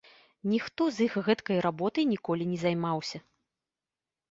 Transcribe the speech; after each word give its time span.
Ніхто 0.53 0.87
з 0.95 1.05
іх 1.07 1.13
гэткай 1.27 1.61
работай 1.67 2.09
ніколі 2.15 2.49
не 2.55 2.59
займаўся. 2.65 3.17